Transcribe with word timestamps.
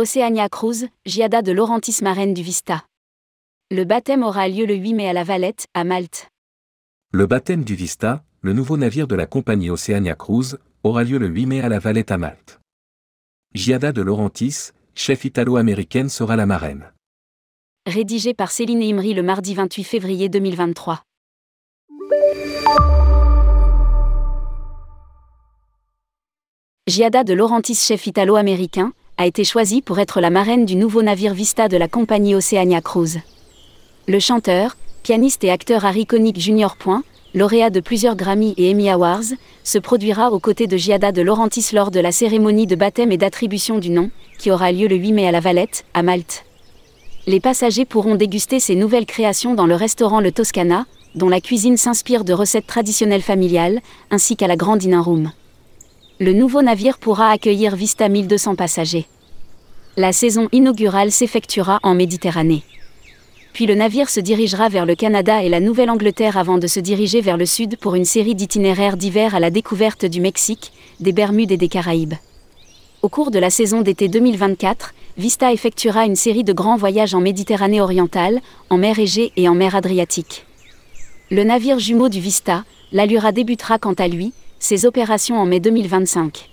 Oceania 0.00 0.48
Cruise, 0.48 0.86
Giada 1.06 1.42
de 1.42 1.50
Laurentis 1.50 2.02
marraine 2.02 2.32
du 2.32 2.44
Vista. 2.44 2.86
Le 3.72 3.82
baptême 3.82 4.22
aura 4.22 4.46
lieu 4.46 4.64
le 4.64 4.76
8 4.76 4.94
mai 4.94 5.08
à 5.08 5.12
la 5.12 5.24
Valette, 5.24 5.66
à 5.74 5.82
Malte. 5.82 6.28
Le 7.10 7.26
baptême 7.26 7.64
du 7.64 7.74
Vista, 7.74 8.22
le 8.40 8.52
nouveau 8.52 8.76
navire 8.76 9.08
de 9.08 9.16
la 9.16 9.26
compagnie 9.26 9.70
Oceania 9.70 10.14
Cruise, 10.14 10.56
aura 10.84 11.02
lieu 11.02 11.18
le 11.18 11.26
8 11.26 11.46
mai 11.46 11.60
à 11.62 11.68
la 11.68 11.80
Valette 11.80 12.12
à 12.12 12.16
Malte. 12.16 12.60
Giada 13.54 13.90
de 13.90 14.00
Laurentis, 14.00 14.70
chef 14.94 15.24
italo-américaine 15.24 16.08
sera 16.08 16.36
la 16.36 16.46
marraine. 16.46 16.92
Rédigé 17.84 18.34
par 18.34 18.52
Céline 18.52 18.84
Imri 18.84 19.14
le 19.14 19.24
mardi 19.24 19.56
28 19.56 19.82
février 19.82 20.28
2023. 20.28 21.02
Giada 26.86 27.24
de 27.24 27.34
Laurentis, 27.34 27.74
chef 27.74 28.06
italo-américain, 28.06 28.92
a 29.18 29.26
été 29.26 29.42
choisie 29.42 29.82
pour 29.82 29.98
être 29.98 30.20
la 30.20 30.30
marraine 30.30 30.64
du 30.64 30.76
nouveau 30.76 31.02
navire 31.02 31.34
Vista 31.34 31.66
de 31.66 31.76
la 31.76 31.88
compagnie 31.88 32.36
Oceania 32.36 32.80
Cruise. 32.80 33.18
Le 34.06 34.20
chanteur, 34.20 34.76
pianiste 35.02 35.42
et 35.42 35.50
acteur 35.50 35.84
Harry 35.84 36.06
Connick 36.06 36.38
Jr. 36.38 36.68
lauréat 37.34 37.70
de 37.70 37.80
plusieurs 37.80 38.14
Grammy 38.14 38.54
et 38.56 38.70
Emmy 38.70 38.88
Awards, 38.88 39.34
se 39.64 39.78
produira 39.78 40.30
aux 40.30 40.38
côtés 40.38 40.68
de 40.68 40.76
Giada 40.76 41.10
de 41.10 41.20
Laurentis 41.20 41.70
lors 41.72 41.90
de 41.90 41.98
la 41.98 42.12
cérémonie 42.12 42.68
de 42.68 42.76
baptême 42.76 43.10
et 43.10 43.16
d'attribution 43.16 43.80
du 43.80 43.90
nom, 43.90 44.12
qui 44.38 44.52
aura 44.52 44.70
lieu 44.70 44.86
le 44.86 44.94
8 44.94 45.12
mai 45.12 45.26
à 45.26 45.32
la 45.32 45.40
Valette, 45.40 45.84
à 45.94 46.04
Malte. 46.04 46.44
Les 47.26 47.40
passagers 47.40 47.84
pourront 47.84 48.14
déguster 48.14 48.60
ces 48.60 48.76
nouvelles 48.76 49.04
créations 49.04 49.54
dans 49.54 49.66
le 49.66 49.74
restaurant 49.74 50.20
Le 50.20 50.30
Toscana, 50.30 50.86
dont 51.16 51.28
la 51.28 51.40
cuisine 51.40 51.76
s'inspire 51.76 52.22
de 52.22 52.34
recettes 52.34 52.68
traditionnelles 52.68 53.22
familiales, 53.22 53.80
ainsi 54.12 54.36
qu'à 54.36 54.46
la 54.46 54.56
Grand 54.56 54.76
Dinner 54.76 54.98
Room 54.98 55.32
le 56.20 56.32
nouveau 56.32 56.62
navire 56.62 56.98
pourra 56.98 57.30
accueillir 57.30 57.76
Vista 57.76 58.08
1200 58.08 58.56
passagers. 58.56 59.06
La 59.96 60.12
saison 60.12 60.48
inaugurale 60.50 61.12
s'effectuera 61.12 61.78
en 61.84 61.94
Méditerranée. 61.94 62.64
Puis 63.52 63.66
le 63.66 63.76
navire 63.76 64.10
se 64.10 64.18
dirigera 64.18 64.68
vers 64.68 64.84
le 64.84 64.96
Canada 64.96 65.44
et 65.44 65.48
la 65.48 65.60
Nouvelle-Angleterre 65.60 66.36
avant 66.36 66.58
de 66.58 66.66
se 66.66 66.80
diriger 66.80 67.20
vers 67.20 67.36
le 67.36 67.46
sud 67.46 67.76
pour 67.78 67.94
une 67.94 68.04
série 68.04 68.34
d'itinéraires 68.34 68.96
d'hiver 68.96 69.36
à 69.36 69.40
la 69.40 69.50
découverte 69.50 70.04
du 70.06 70.20
Mexique, 70.20 70.72
des 70.98 71.12
Bermudes 71.12 71.52
et 71.52 71.56
des 71.56 71.68
Caraïbes. 71.68 72.14
Au 73.02 73.08
cours 73.08 73.30
de 73.30 73.38
la 73.38 73.50
saison 73.50 73.82
d'été 73.82 74.08
2024, 74.08 74.94
Vista 75.18 75.52
effectuera 75.52 76.04
une 76.04 76.16
série 76.16 76.44
de 76.44 76.52
grands 76.52 76.76
voyages 76.76 77.14
en 77.14 77.20
Méditerranée 77.20 77.80
orientale, 77.80 78.40
en 78.70 78.76
mer 78.76 78.98
Égée 78.98 79.32
et 79.36 79.48
en 79.48 79.54
mer 79.54 79.76
Adriatique. 79.76 80.46
Le 81.30 81.44
navire 81.44 81.78
jumeau 81.78 82.08
du 82.08 82.18
Vista, 82.18 82.64
l'Allura 82.90 83.30
débutera 83.30 83.78
quant 83.78 83.94
à 83.94 84.08
lui, 84.08 84.32
ses 84.58 84.86
opérations 84.86 85.38
en 85.38 85.46
mai 85.46 85.60
2025. 85.60 86.48